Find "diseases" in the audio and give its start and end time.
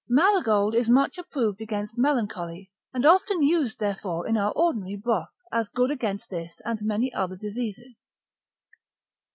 7.35-7.93